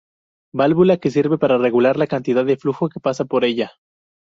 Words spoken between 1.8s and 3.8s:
la cantidad de flujo que pasa por ella.